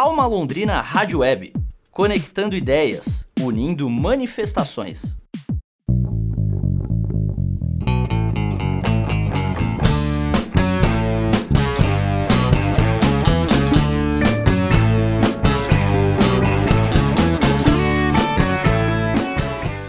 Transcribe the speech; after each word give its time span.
Alma 0.00 0.28
Londrina 0.28 0.80
Rádio 0.80 1.18
Web, 1.18 1.52
conectando 1.90 2.54
ideias, 2.54 3.24
unindo 3.40 3.90
manifestações. 3.90 5.16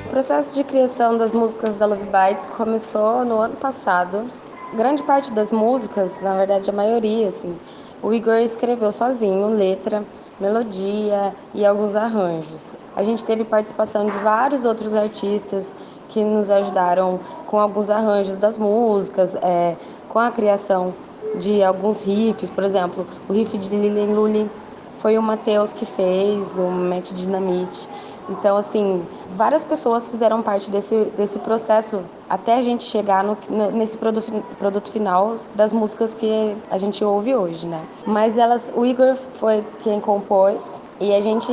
O 0.08 0.10
processo 0.10 0.56
de 0.56 0.64
criação 0.64 1.20
das 1.20 1.32
músicas 1.32 1.76
da 1.76 1.86
Love 1.86 2.06
Bites 2.06 2.48
começou 2.48 3.24
no 3.24 3.38
ano 3.38 3.58
passado. 3.58 4.26
Grande 4.74 5.04
parte 5.04 5.32
das 5.32 5.52
músicas, 5.52 6.20
na 6.20 6.36
verdade 6.36 6.68
a 6.68 6.74
maioria, 6.74 7.30
assim, 7.30 7.56
o 8.02 8.14
Igor 8.14 8.36
escreveu 8.36 8.92
sozinho 8.92 9.48
letra, 9.50 10.04
melodia 10.40 11.34
e 11.54 11.66
alguns 11.66 11.96
arranjos. 11.96 12.76
A 12.96 13.04
gente 13.04 13.24
teve 13.24 13.44
participação 13.44 14.06
de 14.06 14.18
vários 14.20 14.64
outros 14.64 14.96
artistas 14.96 15.76
que 16.08 16.24
nos 16.24 16.50
ajudaram 16.50 17.20
com 17.46 17.60
alguns 17.60 17.90
arranjos 17.90 18.38
das 18.38 18.58
músicas, 18.58 19.36
é, 19.36 19.76
com 20.08 20.20
a 20.20 20.32
criação 20.32 20.94
de 21.38 21.62
alguns 21.62 22.06
riffs, 22.06 22.50
por 22.50 22.64
exemplo, 22.64 23.06
o 23.28 23.34
riff 23.34 23.58
de 23.58 23.70
Lili 23.76 24.06
Luli 24.06 24.50
foi 24.98 25.18
o 25.18 25.22
Matheus 25.22 25.72
que 25.72 25.86
fez, 25.86 26.58
o 26.60 26.68
Matt 26.68 27.12
Dynamite. 27.14 27.88
Então, 28.30 28.56
assim, 28.56 29.06
várias 29.32 29.64
pessoas 29.64 30.08
fizeram 30.08 30.42
parte 30.42 30.70
desse, 30.70 31.06
desse 31.18 31.40
processo 31.40 32.02
até 32.30 32.58
a 32.58 32.62
gente 32.62 32.84
chegar 32.84 33.24
no, 33.24 33.36
nesse 33.72 33.98
produto, 33.98 34.32
produto 34.60 34.92
final 34.92 35.36
das 35.56 35.74
músicas 35.74 36.14
que 36.14 36.56
a 36.70 36.78
gente 36.78 37.04
ouve 37.04 37.36
hoje, 37.36 37.68
né? 37.68 37.82
Mas 38.06 38.38
elas, 38.38 38.72
o 38.76 38.86
Igor 38.86 39.16
foi 39.16 39.66
quem 39.82 40.00
compôs 40.00 40.84
e 41.00 41.14
a 41.14 41.20
gente 41.22 41.52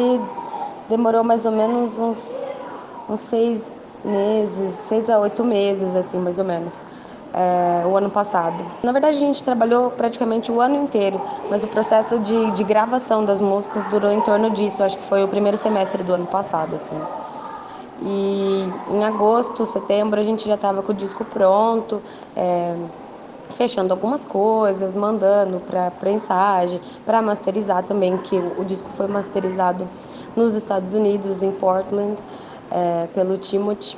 demorou 0.89 1.25
mais 1.25 1.47
ou 1.47 1.53
menos 1.53 1.99
uns, 1.99 2.45
uns 3.09 3.21
seis 3.21 3.73
meses, 4.05 4.75
seis 4.75 5.09
a 5.09 5.19
oito 5.19 5.43
meses, 5.43 5.97
assim, 5.97 6.19
mais 6.19 6.39
ou 6.39 6.45
menos, 6.45 6.85
é, 7.37 7.87
o 7.87 7.95
ano 7.95 8.09
passado. 8.09 8.65
Na 8.83 8.93
verdade, 8.93 9.17
a 9.17 9.21
gente 9.21 9.45
trabalhou 9.45 9.91
praticamente 9.91 10.51
o 10.51 10.59
ano 10.59 10.75
inteiro, 10.83 11.21
mas 11.51 11.63
o 11.63 11.69
processo 11.69 12.19
de, 12.19 12.51
de 12.53 12.65
gravação 12.65 13.27
das 13.27 13.43
músicas 13.43 13.85
durou 13.85 14.11
em 14.11 14.23
torno 14.23 14.51
disso. 14.51 14.83
Acho 14.83 14.97
que 14.97 15.05
foi 15.05 15.23
o 15.23 15.29
primeiro 15.29 15.59
semestre 15.59 16.03
do 16.03 16.15
ano 16.15 16.27
passado, 16.27 16.75
assim. 16.75 16.99
E 18.01 18.67
em 18.91 19.05
agosto, 19.05 19.67
setembro, 19.67 20.19
a 20.19 20.23
gente 20.23 20.47
já 20.47 20.55
estava 20.55 20.83
com 20.83 20.93
o 20.93 20.95
disco 20.95 21.27
pronto, 21.27 22.03
é, 22.35 22.75
fechando 23.51 23.93
algumas 23.93 24.25
coisas, 24.25 24.95
mandando 24.95 25.61
para 25.61 25.91
prensagem, 25.91 26.81
para 27.05 27.21
masterizar 27.21 27.83
também, 27.85 28.17
que 28.17 28.37
o, 28.37 28.61
o, 28.61 28.65
disco 28.65 28.89
foi 28.91 29.09
masterizado 29.09 29.87
nos 30.35 30.55
Estados 30.55 30.95
Unidos, 30.95 31.43
em 31.43 31.53
Portland, 31.53 32.17
é, 32.71 33.09
pelo 33.13 33.37
Timothy, 33.37 33.97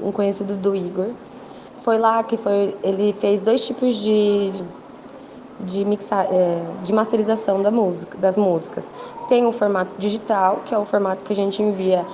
um 0.00 0.10
conhecido 0.10 0.56
do 0.56 0.74
Igor. 0.74 1.10
Foi 1.82 1.98
lá 1.98 2.22
que 2.22 2.36
foi, 2.36 2.76
ele 2.82 3.12
fez 3.12 3.40
dois 3.40 3.64
tipos 3.64 3.94
de 3.96 4.52
de, 5.64 5.82
é, 5.82 6.84
de 6.84 6.92
masterização 6.92 7.60
da 7.60 7.70
música, 7.70 8.16
das 8.18 8.36
músicas. 8.36 8.90
Tem 9.28 9.46
o 9.46 9.52
formato 9.52 9.94
digital, 9.98 10.60
que 10.64 10.74
é 10.74 10.78
o 10.78 10.84
formato 10.84 11.24
que 11.24 11.32
a 11.32 11.36
gente 11.36 11.62
envia 11.62 12.04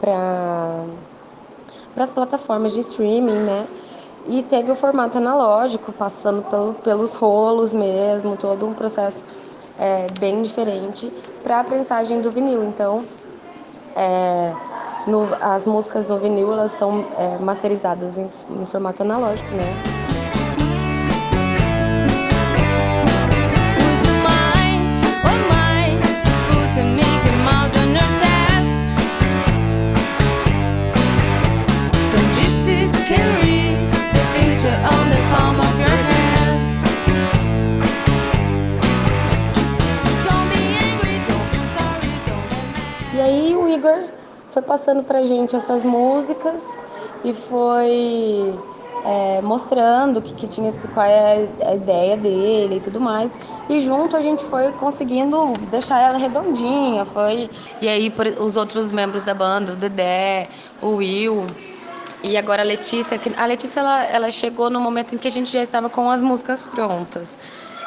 para 0.00 0.84
as 1.96 2.10
plataformas 2.10 2.72
de 2.72 2.80
streaming, 2.80 3.40
né? 3.44 3.66
E 4.26 4.42
teve 4.42 4.70
o 4.70 4.74
formato 4.74 5.16
analógico, 5.18 5.92
passando 5.92 6.42
pelo, 6.42 6.74
pelos 6.74 7.14
rolos 7.14 7.72
mesmo, 7.72 8.36
todo 8.36 8.66
um 8.66 8.74
processo 8.74 9.24
é, 9.78 10.06
bem 10.18 10.42
diferente 10.42 11.10
para 11.42 11.60
a 11.60 11.64
prensagem 11.64 12.20
do 12.20 12.30
vinil. 12.30 12.64
Então, 12.64 13.02
é, 13.96 14.54
no, 15.10 15.28
as 15.40 15.66
músicas 15.66 16.06
no 16.06 16.18
vinil 16.18 16.52
elas 16.52 16.72
são 16.72 17.04
é, 17.18 17.38
masterizadas 17.38 18.16
em, 18.16 18.28
em 18.50 18.64
formato 18.64 19.02
analógico, 19.02 19.50
né? 19.54 20.00
Foi 44.50 44.62
passando 44.62 45.02
pra 45.02 45.22
gente 45.22 45.56
essas 45.56 45.82
músicas 45.82 46.66
e 47.24 47.32
foi 47.32 48.52
é, 49.04 49.40
mostrando 49.42 50.20
que, 50.20 50.34
que 50.34 50.46
tinha 50.46 50.72
qual 50.92 51.06
é 51.06 51.48
a 51.66 51.74
ideia 51.74 52.16
dele 52.16 52.76
e 52.76 52.80
tudo 52.80 53.00
mais. 53.00 53.30
E 53.68 53.80
junto 53.80 54.16
a 54.16 54.20
gente 54.20 54.44
foi 54.44 54.72
conseguindo 54.72 55.52
deixar 55.70 56.00
ela 56.00 56.18
redondinha. 56.18 57.04
Foi... 57.04 57.48
E 57.80 57.88
aí 57.88 58.10
por, 58.10 58.26
os 58.26 58.56
outros 58.56 58.90
membros 58.90 59.24
da 59.24 59.34
banda, 59.34 59.72
o 59.72 59.76
Dedé, 59.76 60.48
o 60.82 60.96
Will 60.96 61.46
e 62.22 62.36
agora 62.36 62.62
a 62.62 62.64
Letícia. 62.64 63.18
A 63.36 63.46
Letícia 63.46 63.80
ela, 63.80 64.04
ela 64.04 64.30
chegou 64.30 64.68
no 64.68 64.80
momento 64.80 65.14
em 65.14 65.18
que 65.18 65.28
a 65.28 65.30
gente 65.30 65.50
já 65.50 65.62
estava 65.62 65.88
com 65.88 66.10
as 66.10 66.22
músicas 66.22 66.66
prontas. 66.66 67.38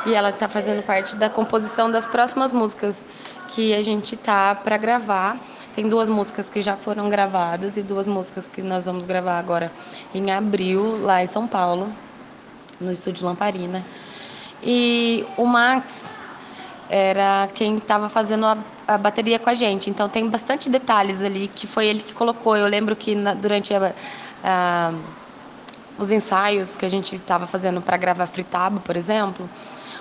E 0.06 0.14
ela 0.14 0.32
está 0.32 0.50
fazendo 0.50 0.84
parte 0.84 1.16
da 1.16 1.30
composição 1.30 1.90
das 1.90 2.06
próximas 2.06 2.52
músicas 2.52 3.06
que 3.50 3.74
a 3.74 3.82
gente 3.82 4.18
tá 4.18 4.54
para 4.56 4.78
gravar. 4.78 5.40
Tem 5.76 5.90
duas 5.90 6.08
músicas 6.08 6.50
que 6.50 6.62
já 6.62 6.76
foram 6.76 7.10
gravadas 7.10 7.78
e 7.78 7.82
duas 7.82 8.08
músicas 8.08 8.48
que 8.48 8.62
nós 8.62 8.86
vamos 8.86 9.06
gravar 9.06 9.40
agora 9.40 9.72
em 10.14 10.30
abril, 10.30 11.02
lá 11.02 11.24
em 11.24 11.28
São 11.28 11.48
Paulo, 11.48 11.92
no 12.80 12.92
estúdio 12.92 13.26
Lamparina. 13.26 13.84
E 14.62 15.26
o 15.36 15.46
Max 15.46 16.12
era 16.90 17.50
quem 17.56 17.78
estava 17.78 18.08
fazendo 18.08 18.46
a, 18.46 18.56
a, 18.88 19.00
bateria 19.00 19.40
com 19.40 19.50
a 19.50 19.56
gente. 19.56 19.90
Então 19.90 20.08
tem 20.08 20.30
bastante 20.30 20.70
detalhes 20.70 21.24
ali 21.24 21.48
que 21.48 21.66
foi 21.66 21.88
ele 21.88 22.02
que 22.02 22.14
colocou. 22.14 22.56
Eu 22.56 22.68
lembro 22.68 22.96
que 22.96 23.16
na, 23.16 23.34
durante 23.34 23.74
a, 23.74 23.94
a, 24.44 24.94
os 25.98 26.12
ensaios 26.12 26.78
que 26.78 26.86
a 26.86 26.90
gente 26.90 27.16
estava 27.16 27.48
fazendo 27.48 27.82
para 27.82 27.98
gravar 27.98 28.28
Fritabo, 28.28 28.80
por 28.80 28.96
exemplo, 28.96 29.50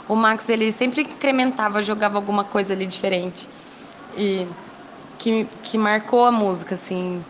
o 0.07 0.15
Max 0.15 0.51
ele 0.51 0.71
sempre 0.71 1.01
incrementava, 1.01 1.83
jogava 1.83 2.19
alguma 2.19 2.45
coisa 2.45 2.75
ali 2.75 2.85
diferente. 2.85 3.49
E 4.19 4.47
que, 5.23 5.47
que 5.63 5.79
marcou 5.79 6.25
a 6.25 6.33
música, 6.33 6.75
assim. 6.75 7.25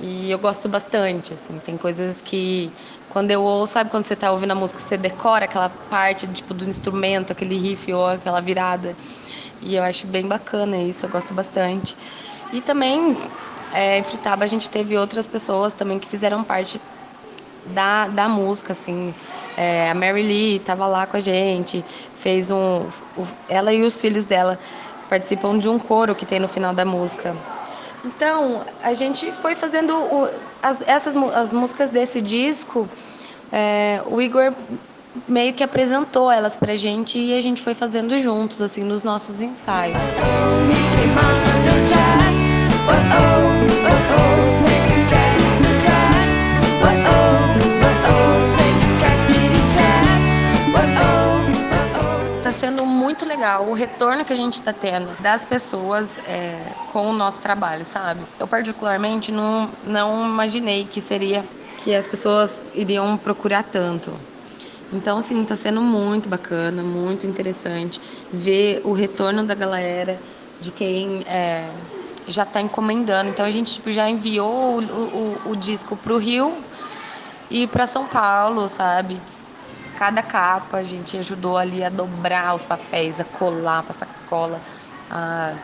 E 0.00 0.30
eu 0.30 0.38
gosto 0.38 0.68
bastante, 0.68 1.34
assim. 1.34 1.58
Tem 1.58 1.76
coisas 1.76 2.22
que, 2.22 2.70
quando 3.10 3.30
eu 3.32 3.42
ouço, 3.42 3.74
sabe 3.74 3.90
quando 3.90 4.06
você 4.06 4.14
tá 4.16 4.30
ouvindo 4.30 4.52
a 4.52 4.54
música, 4.54 4.80
você 4.80 4.96
decora 4.96 5.44
aquela 5.44 5.68
parte, 5.68 6.26
tipo, 6.28 6.54
do 6.54 6.68
instrumento, 6.68 7.32
aquele 7.32 7.56
riff 7.56 7.92
ou 7.92 8.06
aquela 8.06 8.40
virada. 8.40 8.94
E 9.60 9.74
eu 9.74 9.82
acho 9.82 10.06
bem 10.06 10.26
bacana 10.26 10.76
isso, 10.76 11.04
eu 11.04 11.10
gosto 11.10 11.34
bastante. 11.34 11.96
E 12.52 12.60
também, 12.60 13.16
é, 13.74 13.98
em 13.98 14.02
Fritaba, 14.02 14.44
a 14.44 14.46
gente 14.48 14.68
teve 14.68 14.96
outras 14.96 15.26
pessoas 15.26 15.74
também 15.74 15.98
que 15.98 16.08
fizeram 16.08 16.44
parte 16.44 16.80
da, 17.66 18.06
da 18.08 18.28
música, 18.28 18.72
assim. 18.72 19.14
É, 19.56 19.90
a 19.90 19.94
Mary 19.94 20.22
Lee 20.22 20.56
estava 20.56 20.86
lá 20.86 21.06
com 21.06 21.16
a 21.16 21.20
gente, 21.20 21.84
fez 22.16 22.50
um. 22.50 22.86
Ela 23.48 23.72
e 23.72 23.82
os 23.82 24.00
filhos 24.00 24.24
dela 24.24 24.58
participam 25.12 25.58
de 25.58 25.68
um 25.68 25.78
coro 25.78 26.14
que 26.14 26.24
tem 26.24 26.40
no 26.40 26.48
final 26.48 26.72
da 26.72 26.86
música. 26.86 27.36
Então, 28.02 28.62
a 28.82 28.94
gente 28.94 29.30
foi 29.30 29.54
fazendo 29.54 29.94
o, 29.94 30.26
as, 30.62 30.82
essas 30.86 31.14
as 31.14 31.52
músicas 31.52 31.90
desse 31.90 32.22
disco. 32.22 32.88
É, 33.52 34.00
o 34.06 34.22
Igor 34.22 34.54
meio 35.28 35.52
que 35.52 35.62
apresentou 35.62 36.30
elas 36.30 36.56
pra 36.56 36.74
gente 36.76 37.18
e 37.18 37.36
a 37.36 37.42
gente 37.42 37.60
foi 37.60 37.74
fazendo 37.74 38.18
juntos, 38.18 38.62
assim, 38.62 38.82
nos 38.82 39.02
nossos 39.02 39.42
ensaios. 39.42 39.98
muito 43.46 44.51
legal 53.42 53.66
o 53.68 53.74
retorno 53.74 54.24
que 54.24 54.32
a 54.32 54.36
gente 54.36 54.54
está 54.54 54.72
tendo 54.72 55.20
das 55.20 55.44
pessoas 55.44 56.16
é, 56.28 56.56
com 56.92 57.10
o 57.10 57.12
nosso 57.12 57.40
trabalho, 57.40 57.84
sabe? 57.84 58.20
Eu 58.38 58.46
particularmente 58.46 59.32
não, 59.32 59.68
não 59.84 60.24
imaginei 60.24 60.84
que 60.84 61.00
seria 61.00 61.44
que 61.78 61.92
as 61.92 62.06
pessoas 62.06 62.62
iriam 62.72 63.18
procurar 63.18 63.64
tanto. 63.64 64.12
Então, 64.92 65.18
assim, 65.18 65.42
está 65.42 65.56
sendo 65.56 65.80
muito 65.80 66.28
bacana, 66.28 66.82
muito 66.84 67.26
interessante 67.26 68.00
ver 68.32 68.80
o 68.84 68.92
retorno 68.92 69.42
da 69.42 69.54
galera, 69.54 70.20
de 70.60 70.70
quem 70.70 71.24
é, 71.26 71.68
já 72.28 72.44
está 72.44 72.60
encomendando. 72.60 73.28
Então, 73.28 73.44
a 73.44 73.50
gente 73.50 73.74
tipo, 73.74 73.90
já 73.90 74.08
enviou 74.08 74.78
o, 74.78 75.48
o, 75.48 75.50
o 75.50 75.56
disco 75.56 75.96
para 75.96 76.12
o 76.12 76.18
Rio 76.18 76.52
e 77.50 77.66
para 77.66 77.88
São 77.88 78.06
Paulo, 78.06 78.68
sabe? 78.68 79.18
Cada 79.98 80.22
capa 80.22 80.78
a 80.78 80.84
gente 80.84 81.16
ajudou 81.16 81.56
ali 81.56 81.82
a 81.84 81.88
dobrar 81.88 82.54
os 82.54 82.64
papéis, 82.64 83.20
a 83.20 83.24
colar, 83.24 83.82
passar 83.82 84.08
cola, 84.28 84.60
a 85.10 85.54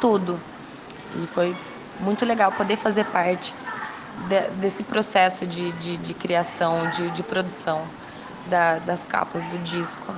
tudo. 0.00 0.40
E 1.22 1.26
foi 1.26 1.56
muito 2.00 2.24
legal 2.24 2.52
poder 2.52 2.76
fazer 2.76 3.04
parte 3.06 3.54
de, 4.28 4.40
desse 4.60 4.82
processo 4.82 5.46
de, 5.46 5.72
de, 5.72 5.96
de 5.96 6.14
criação, 6.14 6.88
de, 6.90 7.10
de 7.10 7.22
produção 7.22 7.84
da, 8.46 8.78
das 8.78 9.04
capas 9.04 9.44
do 9.44 9.58
disco. 9.58 10.14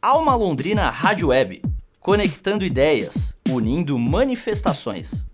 Alma 0.00 0.34
Londrina 0.34 0.90
Rádio 0.90 1.28
Web, 1.28 1.62
conectando 2.00 2.64
ideias, 2.64 3.34
unindo 3.48 3.98
manifestações. 3.98 5.24